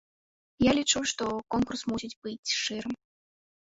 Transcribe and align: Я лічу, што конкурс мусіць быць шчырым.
Я 0.65 0.71
лічу, 0.79 0.99
што 1.13 1.29
конкурс 1.57 1.81
мусіць 1.93 2.13
быць 2.27 2.53
шчырым. 2.59 2.93